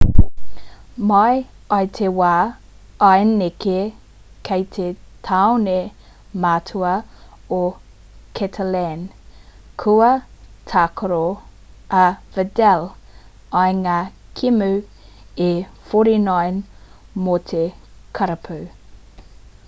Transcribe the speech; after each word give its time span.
mai 1.09 1.33
i 1.87 1.89
te 1.97 2.07
wā 2.19 2.29
i 3.09 3.25
neke 3.31 3.75
ki 4.49 4.55
te 4.77 4.85
tāone 5.27 5.75
matua 6.45 6.93
o 7.59 7.61
catalan 8.41 9.05
kua 9.85 10.09
tākaro 10.73 11.21
a 12.01 12.07
vidal 12.41 12.89
i 13.65 13.79
ngā 13.85 14.01
kēmu 14.41 14.71
e 14.81 15.51
49 15.93 16.59
mō 17.27 17.39
te 17.55 17.63
karapu 18.21 18.59